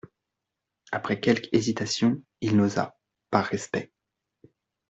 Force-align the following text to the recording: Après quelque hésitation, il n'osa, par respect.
Après 0.91 1.19
quelque 1.19 1.47
hésitation, 1.51 2.23
il 2.41 2.57
n'osa, 2.57 2.97
par 3.29 3.45
respect. 3.45 3.91